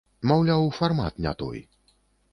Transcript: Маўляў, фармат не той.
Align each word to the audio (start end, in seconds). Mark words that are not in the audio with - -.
Маўляў, 0.29 0.65
фармат 0.79 1.21
не 1.27 1.37
той. 1.45 1.59